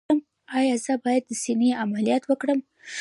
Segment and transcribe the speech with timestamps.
[0.57, 2.59] ایا زه باید د سینې عملیات وکړم؟